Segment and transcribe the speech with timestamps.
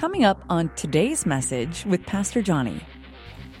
[0.00, 2.80] Coming up on today's message with Pastor Johnny.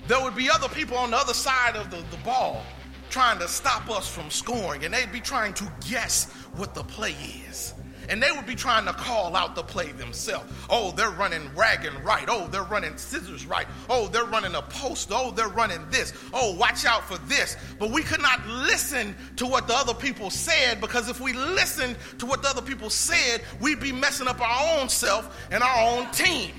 [0.08, 2.62] There would be other people on the other side of the, the ball
[3.10, 7.14] trying to stop us from scoring, and they'd be trying to guess what the play
[7.46, 7.74] is.
[8.10, 10.52] And they would be trying to call out the play themselves.
[10.68, 12.26] Oh, they're running ragging right.
[12.28, 13.66] Oh, they're running scissors right.
[13.88, 15.10] Oh, they're running a post.
[15.12, 16.12] Oh, they're running this.
[16.34, 17.56] Oh, watch out for this.
[17.78, 21.96] But we could not listen to what the other people said because if we listened
[22.18, 25.88] to what the other people said, we'd be messing up our own self and our
[25.88, 26.50] own team.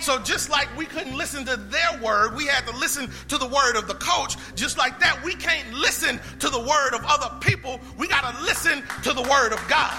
[0.00, 3.46] So just like we couldn't listen to their word, we had to listen to the
[3.46, 4.36] word of the coach.
[4.54, 7.80] Just like that, we can't listen to the word of other people.
[7.96, 9.96] We got to listen to the word of God.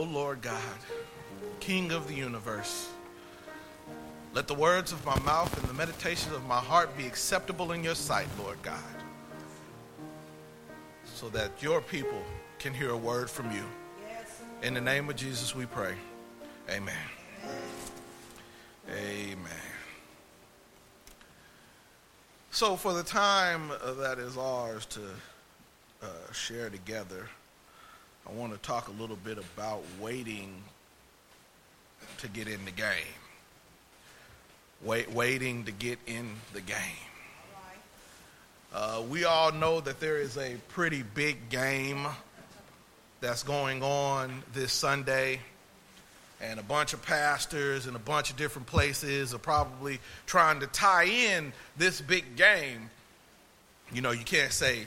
[0.00, 0.56] O Lord God,
[1.60, 2.88] King of the universe,
[4.32, 7.84] let the words of my mouth and the meditations of my heart be acceptable in
[7.84, 8.78] your sight, Lord God,
[11.04, 12.22] so that your people
[12.58, 13.62] can hear a word from you.
[14.62, 15.92] In the name of Jesus, we pray.
[16.70, 16.94] Amen.
[18.88, 19.66] Amen.
[22.52, 25.02] So, for the time that is ours to
[26.02, 27.28] uh, share together,
[28.28, 30.62] I want to talk a little bit about waiting
[32.18, 32.94] to get in the game.
[34.82, 36.76] Wait, waiting to get in the game.
[38.72, 42.06] Uh, we all know that there is a pretty big game
[43.20, 45.40] that's going on this Sunday,
[46.40, 50.66] and a bunch of pastors and a bunch of different places are probably trying to
[50.68, 52.90] tie in this big game.
[53.92, 54.86] You know, you can't say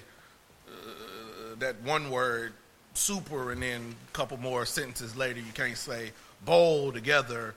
[0.67, 2.53] uh, that one word
[2.93, 6.11] super and then a couple more sentences later you can't say
[6.45, 7.55] bowl together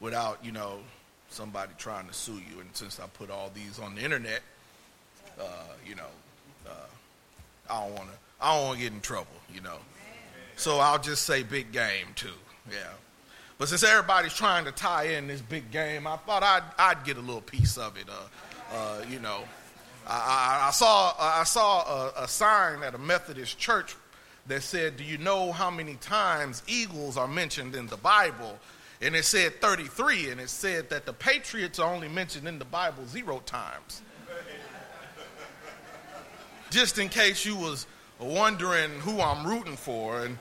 [0.00, 0.78] without you know
[1.28, 2.60] somebody trying to sue you.
[2.60, 4.40] And since i put all these on the internet
[5.40, 5.44] uh,
[5.86, 6.10] you know
[6.66, 9.78] uh, i don't want to i don't want to get in trouble you know.
[10.56, 12.28] So i'll just say big game too
[12.70, 12.90] yeah.
[13.58, 17.16] But since everybody's trying to tie in this big game i thought i'd, I'd get
[17.16, 19.44] a little piece of it uh, uh you know.
[20.04, 23.94] I, I, I saw I saw a, a sign at a Methodist church
[24.46, 28.58] that said, Do you know how many times eagles are mentioned in the Bible?
[29.00, 32.64] And it said 33, and it said that the Patriots are only mentioned in the
[32.64, 34.02] Bible zero times.
[36.70, 37.86] Just in case you was
[38.20, 40.38] wondering who I'm rooting for, and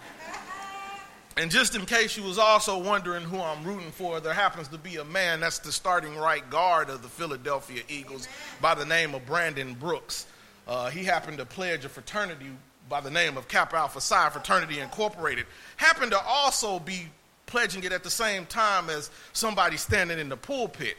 [1.38, 4.78] and just in case you was also wondering who I'm rooting for, there happens to
[4.78, 8.28] be a man that's the starting right guard of the Philadelphia Eagles
[8.59, 10.28] by the name of Brandon Brooks.
[10.68, 12.47] Uh, he happened to pledge a fraternity
[12.91, 15.46] by the name of Kappa Alpha Psi Fraternity Incorporated
[15.78, 17.07] happened to also be
[17.46, 20.97] pledging it at the same time as somebody standing in the pulpit.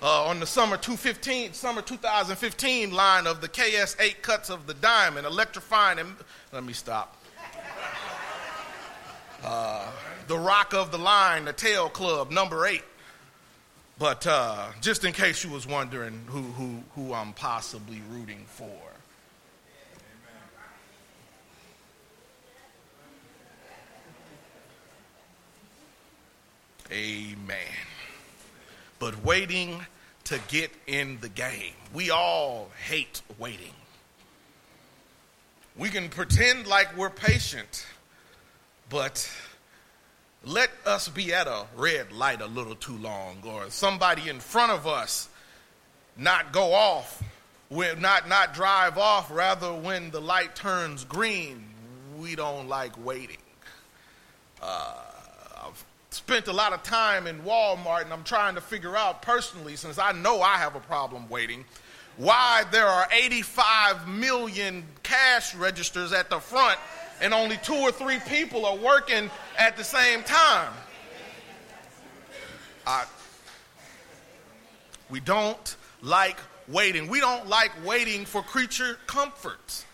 [0.00, 4.72] Uh, on the summer 215, summer 2015 line of the KS 8 cuts of the
[4.72, 6.16] diamond, electrifying and
[6.50, 7.14] let me stop.
[9.44, 9.86] Uh,
[10.26, 12.84] the rock of the line, the tail club, number eight.
[13.98, 18.93] But uh, just in case you was wondering who, who, who I'm possibly rooting for.
[26.92, 27.58] Amen.
[28.98, 29.84] But waiting
[30.24, 31.74] to get in the game.
[31.92, 33.72] We all hate waiting.
[35.76, 37.86] We can pretend like we're patient,
[38.88, 39.28] but
[40.44, 44.72] let us be at a red light a little too long, or somebody in front
[44.72, 45.28] of us
[46.16, 47.22] not go off,
[47.70, 51.64] not, not drive off, rather, when the light turns green.
[52.16, 53.38] We don't like waiting.
[54.62, 55.03] Uh,
[56.14, 59.98] spent a lot of time in Walmart and I'm trying to figure out personally, since
[59.98, 61.64] I know I have a problem waiting,
[62.16, 66.78] why there are 85 million cash registers at the front
[67.20, 69.28] and only two or three people are working
[69.58, 70.72] at the same time.
[72.86, 73.06] I,
[75.10, 77.08] we don't like waiting.
[77.08, 79.84] We don't like waiting for creature comforts.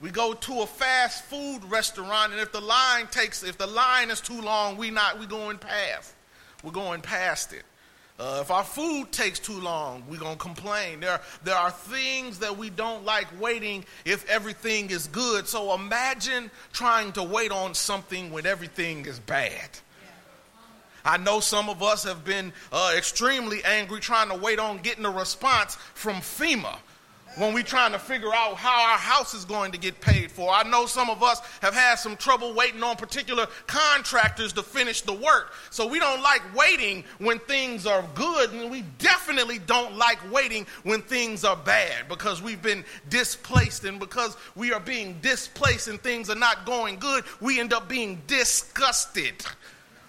[0.00, 4.10] We go to a fast food restaurant, and if the line takes, if the line
[4.10, 6.14] is too long, we not we going past.
[6.62, 7.64] We're going past it.
[8.18, 11.00] Uh, if our food takes too long, we're to complain.
[11.00, 15.48] There, there are things that we don't like waiting if everything is good.
[15.48, 19.70] So imagine trying to wait on something when everything is bad.
[21.02, 25.06] I know some of us have been uh, extremely angry trying to wait on getting
[25.06, 26.76] a response from FEMA
[27.36, 30.52] when we're trying to figure out how our house is going to get paid for.
[30.52, 35.02] I know some of us have had some trouble waiting on particular contractors to finish
[35.02, 35.52] the work.
[35.70, 40.66] So we don't like waiting when things are good, and we definitely don't like waiting
[40.82, 43.84] when things are bad because we've been displaced.
[43.84, 47.88] And because we are being displaced and things are not going good, we end up
[47.88, 49.34] being disgusted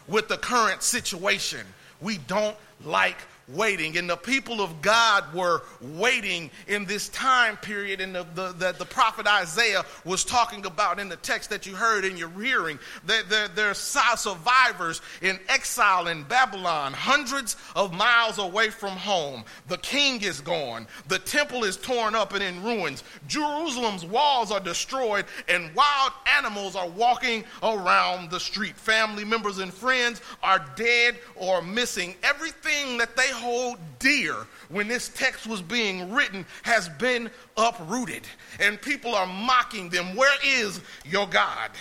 [0.07, 1.65] with the current situation.
[2.01, 3.17] We don't like
[3.53, 3.97] waiting.
[3.97, 8.79] And the people of God were waiting in this time period and the, the, that
[8.79, 12.79] the prophet Isaiah was talking about in the text that you heard in your hearing.
[13.05, 19.43] They're, they're, they're survivors in exile in Babylon, hundreds of miles away from home.
[19.67, 20.87] The king is gone.
[21.07, 23.03] The temple is torn up and in ruins.
[23.27, 28.75] Jerusalem's walls are destroyed, and wild animals are walking around the street.
[28.75, 32.15] Family members and friends are dead or missing.
[32.23, 34.35] Everything that they hold dear
[34.69, 38.23] when this text was being written has been uprooted.
[38.59, 40.15] And people are mocking them.
[40.15, 41.71] Where is your God?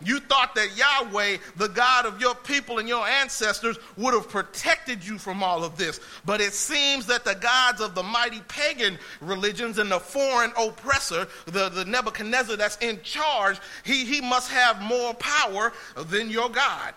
[0.00, 5.04] You thought that Yahweh, the God of your people and your ancestors, would have protected
[5.04, 5.98] you from all of this.
[6.24, 11.26] But it seems that the gods of the mighty pagan religions and the foreign oppressor,
[11.46, 16.94] the, the Nebuchadnezzar that's in charge, he, he must have more power than your God.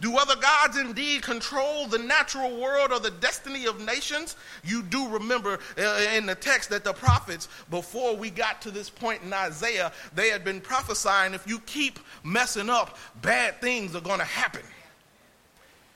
[0.00, 4.36] Do other gods indeed control the natural world or the destiny of nations?
[4.62, 8.90] You do remember uh, in the text that the prophets, before we got to this
[8.90, 14.02] point in Isaiah, they had been prophesying if you keep messing up, bad things are
[14.02, 14.62] going to happen.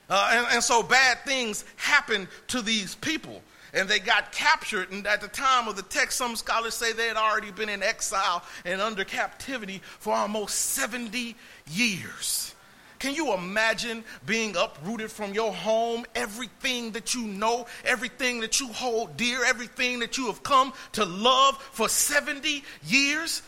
[0.09, 3.41] Uh, and, and so bad things happened to these people
[3.73, 4.91] and they got captured.
[4.91, 7.83] And at the time of the text, some scholars say they had already been in
[7.83, 11.35] exile and under captivity for almost 70
[11.69, 12.53] years.
[13.01, 18.67] Can you imagine being uprooted from your home, everything that you know, everything that you
[18.67, 23.41] hold dear, everything that you have come to love for 70 years?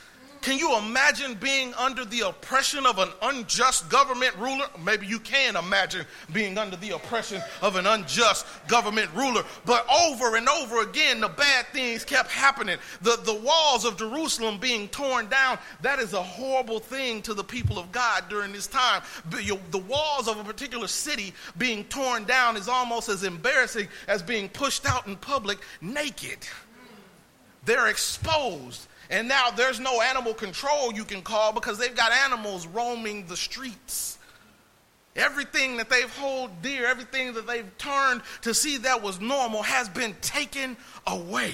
[0.43, 4.65] Can you imagine being under the oppression of an unjust government ruler?
[4.83, 9.45] Maybe you can imagine being under the oppression of an unjust government ruler.
[9.63, 12.77] But over and over again, the bad things kept happening.
[13.01, 17.43] The, the walls of Jerusalem being torn down, that is a horrible thing to the
[17.43, 19.01] people of God during this time.
[19.29, 24.49] The walls of a particular city being torn down is almost as embarrassing as being
[24.49, 26.39] pushed out in public naked.
[27.63, 32.65] They're exposed and now there's no animal control you can call because they've got animals
[32.65, 34.17] roaming the streets.
[35.15, 39.87] Everything that they've hold dear, everything that they've turned to see that was normal has
[39.87, 40.75] been taken
[41.05, 41.53] away.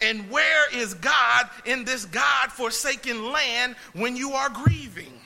[0.00, 5.17] And where is God in this God forsaken land when you are grieving?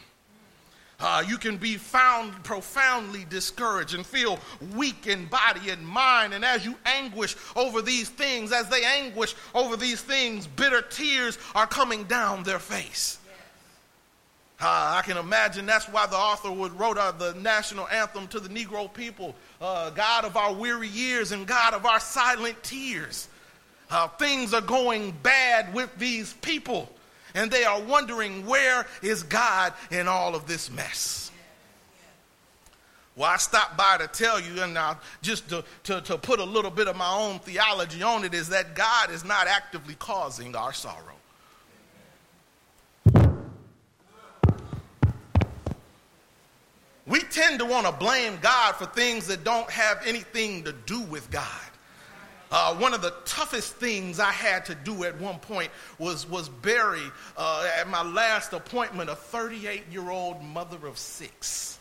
[1.02, 4.38] Uh, you can be found profoundly discouraged and feel
[4.76, 6.32] weak in body and mind.
[6.32, 11.38] And as you anguish over these things, as they anguish over these things, bitter tears
[11.56, 13.18] are coming down their face.
[14.60, 18.38] Uh, I can imagine that's why the author would wrote uh, the national anthem to
[18.38, 23.26] the Negro people uh, God of our weary years and God of our silent tears.
[23.90, 26.88] Uh, things are going bad with these people
[27.34, 31.30] and they are wondering where is God in all of this mess.
[33.14, 36.44] Well, I stopped by to tell you, and now just to, to, to put a
[36.44, 40.56] little bit of my own theology on it, is that God is not actively causing
[40.56, 40.96] our sorrow.
[47.04, 51.02] We tend to want to blame God for things that don't have anything to do
[51.02, 51.44] with God.
[52.52, 56.50] Uh, one of the toughest things I had to do at one point was, was
[56.50, 57.00] bury,
[57.38, 61.78] uh, at my last appointment, a 38 year old mother of six.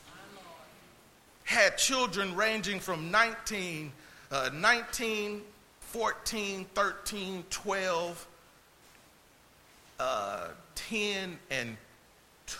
[1.44, 3.92] Had children ranging from 19,
[4.32, 5.42] uh, 19
[5.92, 8.28] 14, 13, 12,
[10.00, 11.76] uh, 10, and
[12.48, 12.58] 2.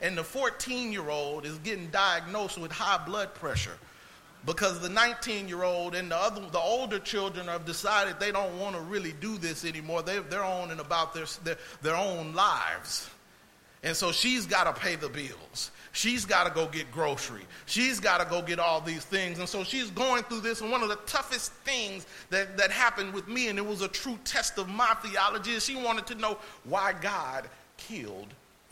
[0.00, 3.78] And the 14 year old is getting diagnosed with high blood pressure
[4.44, 8.58] because the 19 year old and the other the older children have decided they don't
[8.58, 10.02] want to really do this anymore.
[10.02, 13.08] They, they're on and about their, their, their own lives.
[13.84, 15.70] And so she's got to pay the bills.
[15.92, 17.42] She's got to go get grocery.
[17.66, 19.38] She's got to go get all these things.
[19.38, 23.12] And so she's going through this and one of the toughest things that, that happened
[23.12, 26.14] with me and it was a true test of my theology is she wanted to
[26.14, 28.28] know why god killed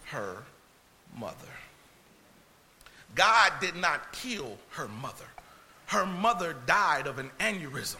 [0.06, 0.36] her
[1.18, 1.34] mother.
[3.14, 5.26] God did not kill her mother
[5.90, 7.96] her mother died of an aneurysm.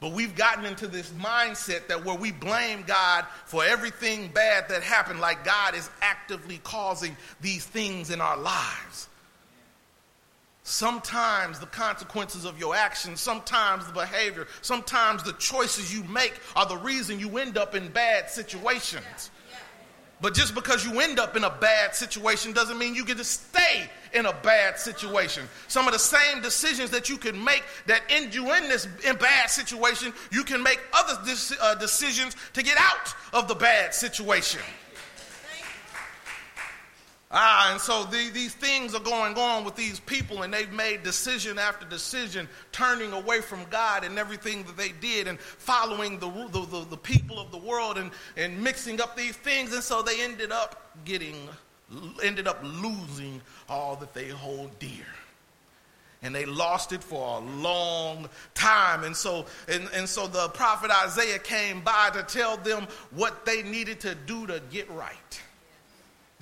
[0.00, 4.82] But we've gotten into this mindset that where we blame God for everything bad that
[4.82, 9.08] happened, like God is actively causing these things in our lives.
[10.64, 16.66] Sometimes the consequences of your actions, sometimes the behavior, sometimes the choices you make are
[16.66, 19.30] the reason you end up in bad situations.
[20.22, 23.24] But just because you end up in a bad situation doesn't mean you get to
[23.24, 25.48] stay in a bad situation.
[25.66, 29.16] Some of the same decisions that you can make that end you in this in
[29.16, 31.20] bad situation, you can make other
[31.60, 34.60] uh, decisions to get out of the bad situation.
[37.34, 41.02] Ah, and so the, these things are going on with these people, and they've made
[41.02, 46.28] decision after decision, turning away from God and everything that they did, and following the,
[46.28, 49.72] the, the, the people of the world and, and mixing up these things.
[49.72, 51.48] And so they ended up getting,
[52.22, 55.06] ended up losing all that they hold dear
[56.24, 59.02] and they lost it for a long time.
[59.02, 63.62] And so, and, and so the prophet Isaiah came by to tell them what they
[63.64, 65.42] needed to do to get right.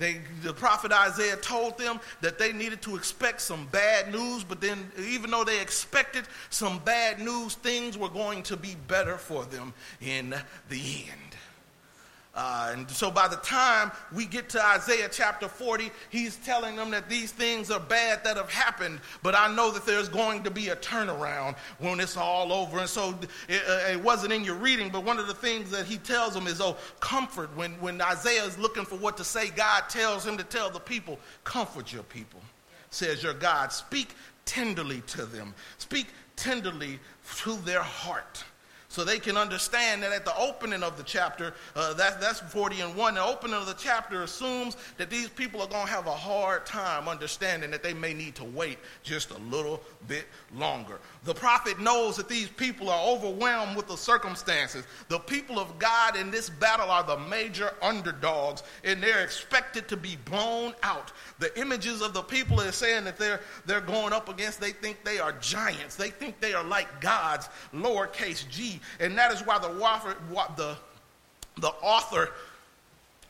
[0.01, 4.59] They, the prophet Isaiah told them that they needed to expect some bad news, but
[4.59, 9.45] then, even though they expected some bad news, things were going to be better for
[9.45, 10.33] them in
[10.69, 11.35] the end.
[12.33, 16.89] Uh, and so by the time we get to Isaiah chapter 40, he's telling them
[16.91, 20.51] that these things are bad that have happened, but I know that there's going to
[20.51, 22.79] be a turnaround when it's all over.
[22.79, 23.13] And so
[23.49, 26.33] it, uh, it wasn't in your reading, but one of the things that he tells
[26.33, 27.49] them is, oh, comfort.
[27.57, 30.79] When, when Isaiah is looking for what to say, God tells him to tell the
[30.79, 32.39] people, comfort your people,
[32.91, 33.73] says your God.
[33.73, 36.07] Speak tenderly to them, speak
[36.37, 36.97] tenderly
[37.39, 38.45] to their heart
[38.91, 42.81] so they can understand that at the opening of the chapter, uh, that, that's 40
[42.81, 46.07] and 1, the opening of the chapter assumes that these people are going to have
[46.07, 50.99] a hard time understanding that they may need to wait just a little bit longer.
[51.23, 54.83] The prophet knows that these people are overwhelmed with the circumstances.
[55.07, 59.95] The people of God in this battle are the major underdogs, and they're expected to
[59.95, 61.13] be blown out.
[61.39, 65.05] The images of the people are saying that they're, they're going up against, they think
[65.05, 65.95] they are giants.
[65.95, 68.80] They think they are like gods, lowercase g.
[68.99, 69.69] And that is why the,
[70.55, 70.77] the,
[71.59, 72.29] the author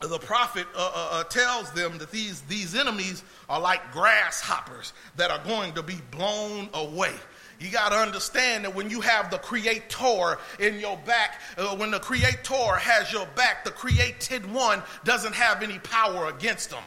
[0.08, 5.30] the prophet uh, uh, uh, tells them that these, these enemies are like grasshoppers that
[5.30, 7.12] are going to be blown away.
[7.60, 11.92] You got to understand that when you have the creator in your back, uh, when
[11.92, 16.82] the creator has your back, the created one doesn't have any power against them.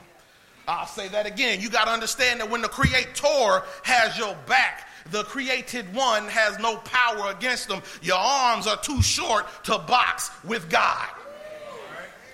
[0.67, 1.61] I'll say that again.
[1.61, 6.57] You got to understand that when the creator has your back, the created one has
[6.59, 7.81] no power against them.
[8.01, 11.09] Your arms are too short to box with God.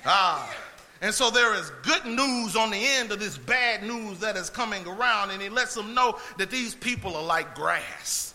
[0.05, 0.57] Ah.
[1.03, 4.51] And so there is good news on the end of this bad news that is
[4.51, 8.31] coming around, and he lets them know that these people are like grass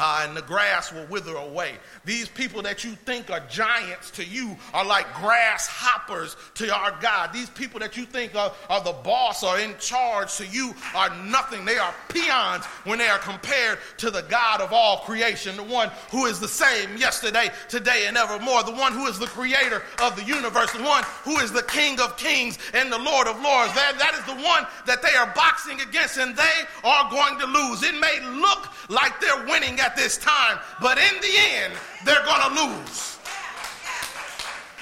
[0.00, 1.74] uh, and the grass will wither away.
[2.06, 7.32] These people that you think are giants to you are like grasshoppers to our God.
[7.34, 11.14] These people that you think are, are the boss or in charge to you are
[11.26, 11.66] nothing.
[11.66, 15.90] They are peons when they are compared to the God of all creation, the one
[16.10, 20.16] who is the same yesterday, today, and evermore, the one who is the creator of
[20.16, 23.74] the universe, the one who is the King of kings and the Lord of lords.
[23.74, 27.46] That, that is the one that they are boxing against, and they are going to
[27.46, 27.82] lose.
[27.82, 32.54] It may look like they're winning at this time, but in the end, they're going
[32.54, 33.18] to lose.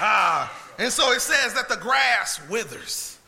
[0.00, 3.18] Ah, and so it says that the grass withers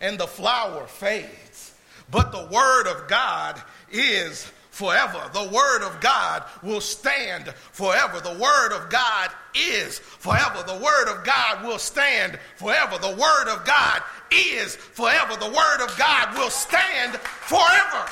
[0.00, 1.74] and the flower fades,
[2.10, 5.30] but the word of God is forever.
[5.32, 8.20] The word of God will stand forever.
[8.20, 10.62] The word of God is forever.
[10.66, 12.98] The word of God will stand forever.
[12.98, 15.34] The word of God is forever.
[15.36, 18.06] The word of God will stand forever.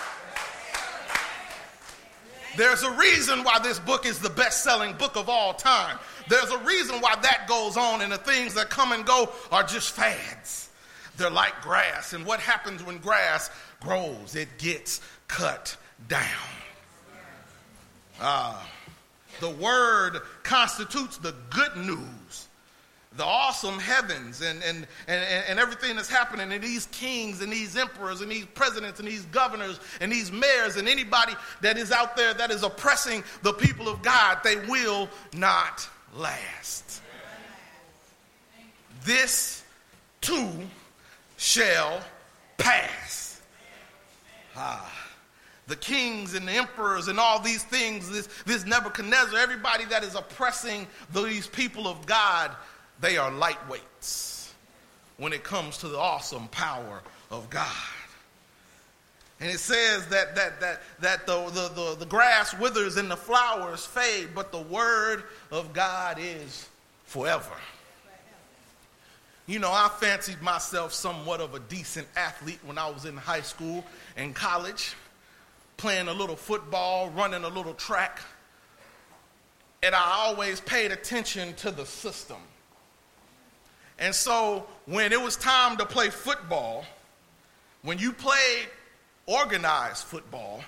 [2.57, 5.99] There's a reason why this book is the best selling book of all time.
[6.29, 9.63] There's a reason why that goes on, and the things that come and go are
[9.63, 10.71] just fads.
[11.17, 14.35] They're like grass, and what happens when grass grows?
[14.35, 15.77] It gets cut
[16.09, 16.23] down.
[18.21, 18.61] Uh,
[19.41, 22.44] the word constitutes the good news
[23.17, 27.77] the awesome heavens and, and, and, and everything that's happening, and these kings and these
[27.77, 32.17] emperors and these presidents and these governors and these mayors and anybody that is out
[32.17, 37.03] there that is oppressing the people of God, they will not last.
[39.05, 39.63] This
[40.21, 40.51] too
[41.37, 42.01] shall
[42.57, 43.41] pass.
[44.57, 44.91] Ah
[45.67, 50.15] the kings and the emperors and all these things, this, this Nebuchadnezzar, everybody that is
[50.15, 52.51] oppressing these people of God,
[53.01, 54.51] they are lightweights
[55.17, 57.71] when it comes to the awesome power of God.
[59.41, 63.17] And it says that, that, that, that the, the, the, the grass withers and the
[63.17, 66.69] flowers fade, but the word of God is
[67.05, 67.55] forever.
[69.47, 73.43] You know, I fancied myself somewhat of a decent athlete when I was in high
[73.43, 73.85] school
[74.17, 74.95] and college.
[75.77, 78.21] playing a little football, running a little track.
[79.83, 82.39] And I always paid attention to the system.
[83.99, 86.85] And so when it was time to play football,
[87.83, 88.69] when you played
[89.27, 90.63] organized football,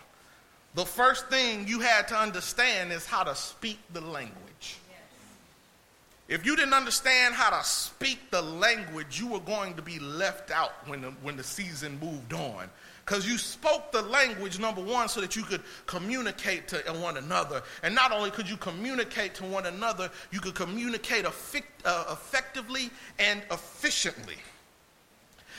[0.74, 4.76] the first thing you had to understand is how to speak the language.
[6.28, 10.50] If you didn't understand how to speak the language, you were going to be left
[10.50, 12.68] out when the, when the season moved on.
[13.06, 17.62] Because you spoke the language, number one, so that you could communicate to one another.
[17.84, 21.30] And not only could you communicate to one another, you could communicate uh,
[22.10, 24.38] effectively and efficiently.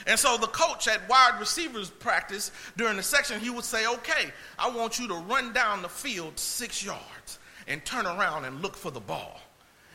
[0.06, 4.30] And so the coach at wide receivers practice during the section, he would say, okay,
[4.58, 8.76] I want you to run down the field six yards and turn around and look
[8.76, 9.40] for the ball.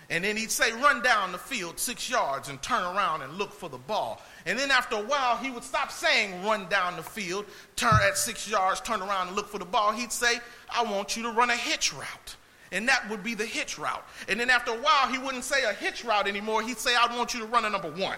[0.10, 3.52] And then he'd say, run down the field six yards and turn around and look
[3.52, 4.22] for the ball.
[4.46, 7.46] And then after a while, he would stop saying, run down the field,
[7.76, 9.92] turn at six yards, turn around and look for the ball.
[9.92, 12.36] He'd say, I want you to run a hitch route.
[12.72, 14.04] And that would be the hitch route.
[14.28, 16.62] And then after a while, he wouldn't say a hitch route anymore.
[16.62, 18.18] He'd say, I want you to run a number one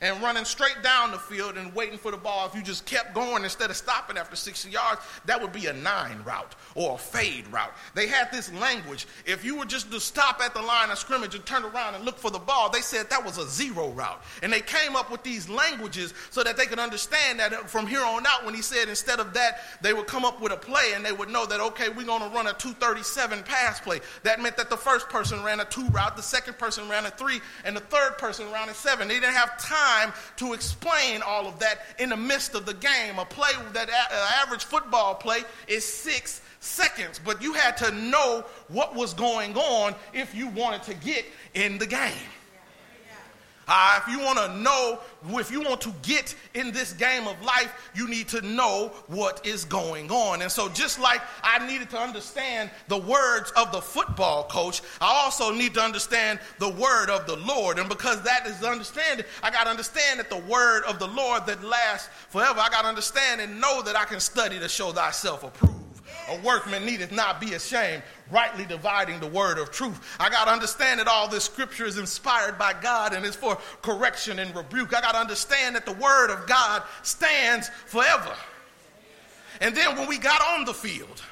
[0.00, 3.14] and running straight down the field and waiting for the ball, if you just kept
[3.14, 6.98] going instead of stopping after 60 yards, that would be a nine route or a
[6.98, 7.72] fade route.
[7.94, 9.06] They had this language.
[9.26, 12.04] If you were just to stop at the line of scrimmage and turn around and
[12.04, 14.22] look for the ball, they said that was a zero route.
[14.42, 18.02] And they came up with these languages so that they could understand that from here
[18.02, 20.92] on out, when he said instead of that, they would come up with a play
[20.94, 24.00] and they would know that, okay, we're going to run a 237 pass play.
[24.22, 27.10] That meant that the first person ran a two route, the second person ran a
[27.10, 29.06] three, and the third person ran a seven.
[29.06, 32.74] They didn't have time time to explain all of that in the midst of the
[32.74, 33.18] game.
[33.18, 38.44] A play that a- average football play is six seconds, but you had to know
[38.68, 42.12] what was going on if you wanted to get in the game.
[43.68, 44.98] Uh, if you want to know,
[45.38, 49.44] if you want to get in this game of life, you need to know what
[49.46, 50.42] is going on.
[50.42, 55.22] And so, just like I needed to understand the words of the football coach, I
[55.22, 57.78] also need to understand the word of the Lord.
[57.78, 61.46] And because that is understanding, I got to understand that the word of the Lord
[61.46, 64.90] that lasts forever, I got to understand and know that I can study to show
[64.90, 65.76] thyself approved.
[66.28, 70.16] A workman needeth not be ashamed, rightly dividing the word of truth.
[70.18, 73.58] I got to understand that all this scripture is inspired by God and is for
[73.82, 74.94] correction and rebuke.
[74.94, 78.34] I got to understand that the word of God stands forever.
[79.60, 81.22] And then when we got on the field,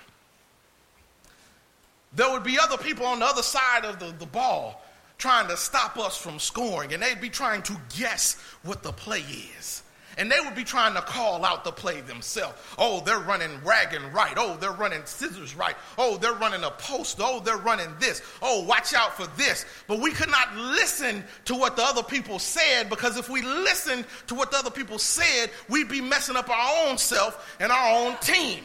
[2.15, 4.85] there would be other people on the other side of the, the ball
[5.19, 9.25] trying to stop us from scoring, and they'd be trying to guess what the play
[9.59, 9.83] is
[10.19, 12.57] and they would be trying to call out the play themselves.
[12.77, 14.35] Oh, they're running ragging right.
[14.37, 15.77] Oh, they're running scissors right.
[15.97, 17.19] Oh, they're running a post.
[17.21, 18.21] Oh, they're running this.
[18.43, 19.65] Oh, watch out for this.
[19.87, 24.05] But we could not listen to what the other people said because if we listened
[24.27, 28.07] to what the other people said, we'd be messing up our own self and our
[28.07, 28.61] own team.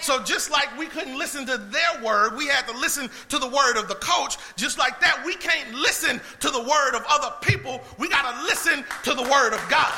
[0.00, 3.48] So just like we couldn't listen to their word, we had to listen to the
[3.48, 4.36] word of the coach.
[4.56, 7.80] Just like that, we can't listen to the word of other people.
[7.98, 9.92] We got to listen to the word of God.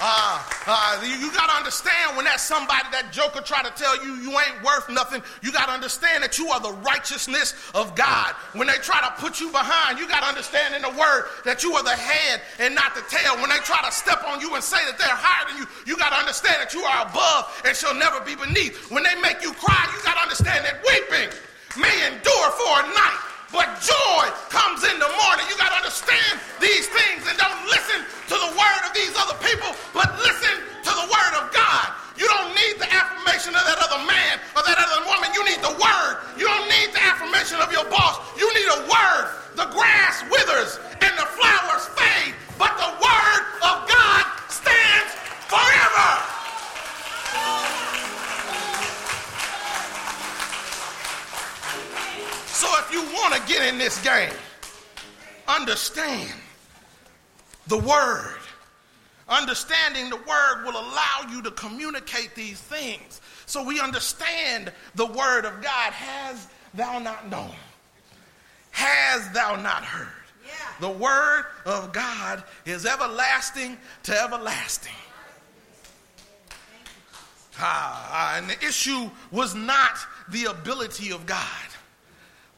[0.00, 3.98] Uh, uh, you, you got to understand when that somebody, that joker, try to tell
[4.04, 7.96] you you ain't worth nothing, you got to understand that you are the righteousness of
[7.96, 8.34] God.
[8.54, 11.64] When they try to put you behind, you got to understand in the word that
[11.64, 13.34] you are the head and not the tail.
[13.42, 15.98] When they try to step on you and say that they're higher than you, you
[15.98, 18.90] got to understand that you are above and shall never be beneath.
[18.94, 21.34] When they make you cry, you got to understand that weeping
[21.74, 25.44] may endure for a night but joy comes in the morning.
[25.48, 29.38] You got to understand these things and don't listen to the word of these other
[29.40, 31.94] people, but listen to the word of God.
[32.18, 35.30] You don't need the affirmation of that other man or that other woman.
[35.30, 36.18] You need the word.
[36.34, 38.18] You don't need the affirmation of your boss.
[38.34, 39.38] You need a word.
[39.54, 42.17] The grass withers and the flowers fade,
[53.88, 54.34] this game,
[55.46, 56.30] understand
[57.68, 58.36] the word.
[59.30, 63.22] Understanding the word will allow you to communicate these things.
[63.46, 65.92] So we understand the word of God.
[65.94, 67.54] Has thou not known?
[68.72, 70.08] Has thou not heard?
[70.46, 70.52] Yeah.
[70.80, 74.92] The word of God is everlasting to everlasting.
[77.58, 79.96] Ah, and the issue was not
[80.28, 81.68] the ability of God.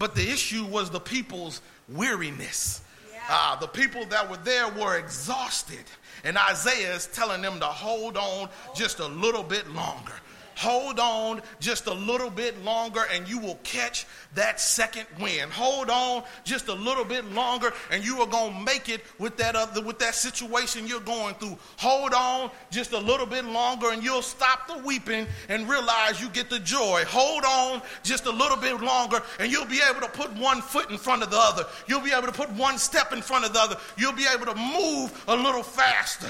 [0.01, 2.81] But the issue was the people's weariness.
[3.13, 3.21] Yeah.
[3.29, 5.85] Uh, the people that were there were exhausted.
[6.25, 10.15] And Isaiah is telling them to hold on just a little bit longer.
[10.61, 15.51] Hold on just a little bit longer and you will catch that second wind.
[15.51, 19.39] Hold on just a little bit longer and you are going to make it with
[19.39, 21.57] that other with that situation you're going through.
[21.79, 26.29] Hold on just a little bit longer and you'll stop the weeping and realize you
[26.29, 27.05] get the joy.
[27.07, 30.91] Hold on just a little bit longer and you'll be able to put one foot
[30.91, 31.65] in front of the other.
[31.87, 33.77] You'll be able to put one step in front of the other.
[33.97, 36.29] You'll be able to move a little faster.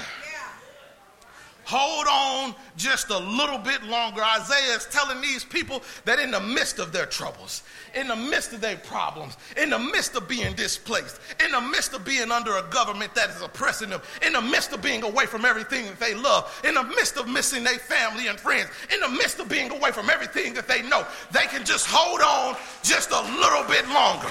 [1.73, 4.21] Hold on just a little bit longer.
[4.21, 7.63] Isaiah is telling these people that in the midst of their troubles,
[7.95, 11.93] in the midst of their problems, in the midst of being displaced, in the midst
[11.93, 15.25] of being under a government that is oppressing them, in the midst of being away
[15.25, 18.99] from everything that they love, in the midst of missing their family and friends, in
[18.99, 22.57] the midst of being away from everything that they know, they can just hold on
[22.83, 24.27] just a little bit longer.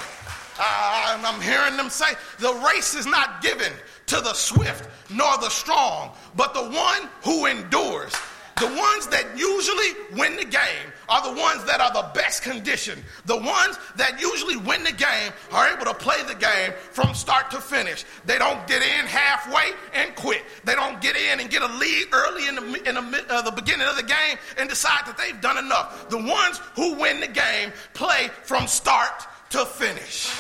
[0.59, 3.73] Uh, I'm hearing them say the race is not given
[4.11, 8.13] to the swift nor the strong, but the one who endures.
[8.57, 13.03] The ones that usually win the game are the ones that are the best conditioned.
[13.25, 17.51] The ones that usually win the game are able to play the game from start
[17.53, 18.05] to finish.
[18.27, 20.43] They don't get in halfway and quit.
[20.65, 23.53] They don't get in and get a lead early in the, in the, uh, the
[23.53, 26.11] beginning of the game and decide that they've done enough.
[26.11, 30.31] The ones who win the game play from start to finish.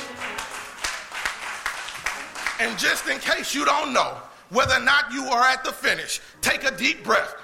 [2.60, 4.18] And just in case you don't know
[4.50, 7.34] whether or not you are at the finish, take a deep breath.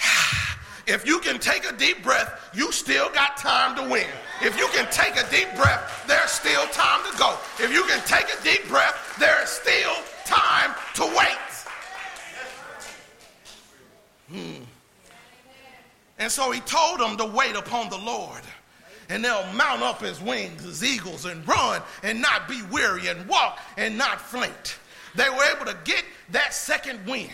[0.86, 4.06] If you can take a deep breath, you still got time to win.
[4.40, 7.36] If you can take a deep breath, there's still time to go.
[7.58, 9.92] If you can take a deep breath, there is still
[10.24, 11.38] time to wait.
[14.30, 14.62] Hmm.
[16.18, 18.40] And so he told them to wait upon the Lord
[19.08, 23.26] and they'll mount up as wings as eagles and run and not be weary and
[23.28, 24.78] walk and not faint.
[25.14, 27.30] They were able to get that second wind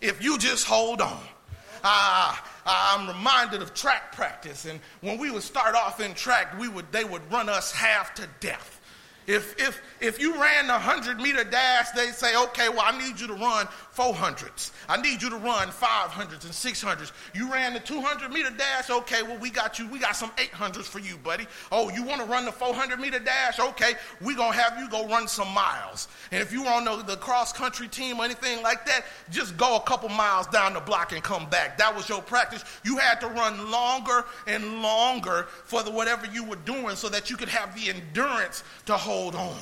[0.00, 1.22] if you just hold on.
[1.84, 6.68] Uh, I'm reminded of track practice, and when we would start off in track, we
[6.68, 8.80] would they would run us half to death.
[9.26, 13.20] If, if, if you ran the 100 meter dash, they'd say, okay, well, I need
[13.20, 14.70] you to run 400s.
[14.88, 17.12] I need you to run 500s and 600s.
[17.34, 20.84] You ran the 200 meter dash, okay, well, we got you, we got some 800s
[20.84, 21.46] for you, buddy.
[21.70, 23.60] Oh, you want to run the 400 meter dash?
[23.60, 26.08] Okay, we're going to have you go run some miles.
[26.30, 29.56] And if you are on the, the cross country team or anything like that, just
[29.56, 31.76] go a couple miles down the block and come back.
[31.78, 32.64] That was your practice.
[32.84, 37.30] You had to run longer and longer for the whatever you were doing so that
[37.30, 39.56] you could have the endurance to hold on.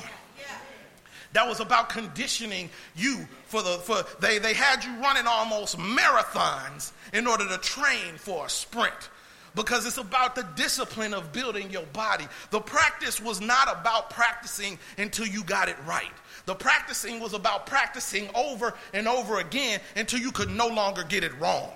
[1.33, 6.91] That was about conditioning you for the for they they had you running almost marathons
[7.13, 9.09] in order to train for a sprint
[9.55, 12.25] because it's about the discipline of building your body.
[12.51, 16.11] The practice was not about practicing until you got it right.
[16.45, 21.23] The practicing was about practicing over and over again until you could no longer get
[21.23, 21.71] it wrong.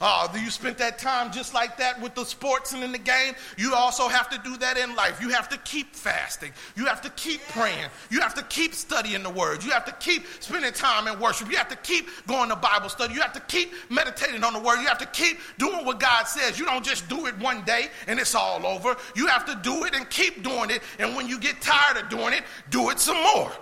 [0.00, 3.34] Uh, you spent that time just like that with the sports and in the game.
[3.56, 5.20] You also have to do that in life.
[5.20, 6.52] You have to keep fasting.
[6.76, 7.86] You have to keep praying.
[8.10, 9.64] You have to keep studying the word.
[9.64, 11.50] You have to keep spending time in worship.
[11.50, 13.14] You have to keep going to Bible study.
[13.14, 14.80] You have to keep meditating on the word.
[14.80, 16.58] You have to keep doing what God says.
[16.58, 18.96] You don't just do it one day and it's all over.
[19.16, 20.82] You have to do it and keep doing it.
[21.00, 23.52] And when you get tired of doing it, do it some more.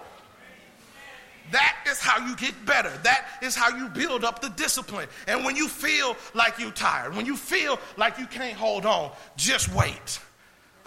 [1.52, 2.92] That is how you get better.
[3.02, 5.08] That is how you build up the discipline.
[5.28, 9.12] And when you feel like you're tired, when you feel like you can't hold on,
[9.36, 10.20] just wait.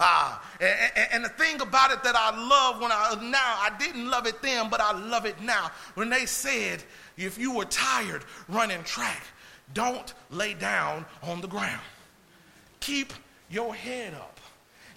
[0.02, 4.10] Ah, and, and, the thing about it that I love when I now, I didn't
[4.10, 5.72] love it then, but I love it now.
[5.96, 6.82] When they said,
[7.18, 9.22] if you were tired running track,
[9.74, 11.82] don't lay down on the ground.
[12.80, 13.12] Keep
[13.50, 14.40] your head up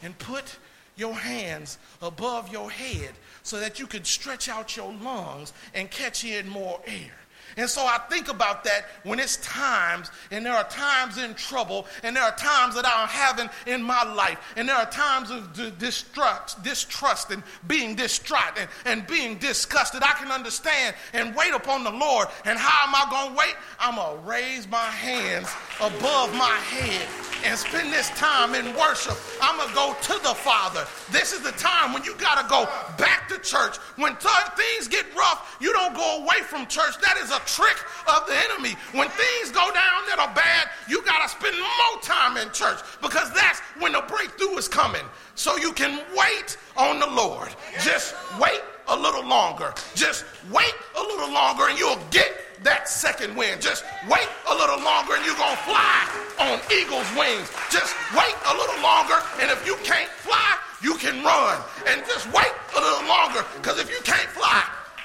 [0.03, 0.57] and put
[0.97, 6.25] your hands above your head so that you could stretch out your lungs and catch
[6.25, 7.13] in more air.
[7.57, 11.87] And so I think about that when it's times, and there are times in trouble,
[12.03, 15.79] and there are times that I'm having in my life, and there are times of
[15.79, 20.03] distrust, distrust and being distraught and, and being disgusted.
[20.03, 22.29] I can understand and wait upon the Lord.
[22.45, 23.55] And how am I going to wait?
[23.79, 25.49] I'm going to raise my hands
[25.81, 29.17] above my head and spend this time in worship.
[29.41, 30.87] I'm going to go to the Father.
[31.11, 32.65] This is the time when you got to go
[32.97, 33.77] back to church.
[33.97, 36.99] When th- things get rough, you don't go away from church.
[37.01, 37.77] That is a trick
[38.09, 38.77] of the enemy.
[38.93, 42.79] When things go down that are bad, you got to spend more time in church
[43.01, 45.05] because that's when the breakthrough is coming.
[45.35, 47.49] So you can wait on the Lord.
[47.83, 49.73] Just wait a little longer.
[49.95, 53.61] Just wait a little longer and you'll get that second wind.
[53.61, 56.07] Just wait a little longer and you're going to fly
[56.39, 57.51] on eagle's wings.
[57.71, 61.59] Just wait a little longer and if you can't fly, you can run.
[61.87, 64.63] And just wait a little longer because if you can't fly,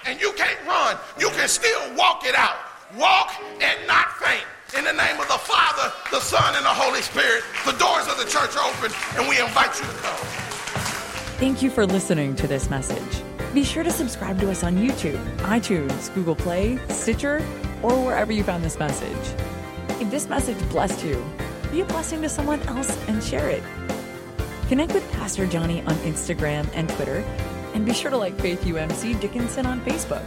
[0.08, 2.56] and you can't run, you can still walk it out.
[2.98, 4.46] Walk and not faint.
[4.78, 8.18] In the name of the Father, the Son, and the Holy Spirit, the doors of
[8.18, 10.18] the church are open, and we invite you to come.
[11.40, 13.17] Thank you for listening to this message.
[13.58, 17.44] Be sure to subscribe to us on YouTube, iTunes, Google Play, Stitcher,
[17.82, 19.34] or wherever you found this message.
[20.00, 21.26] If this message blessed you,
[21.72, 23.64] be a blessing to someone else and share it.
[24.68, 27.26] Connect with Pastor Johnny on Instagram and Twitter,
[27.74, 30.24] and be sure to like Faith UMC Dickinson on Facebook.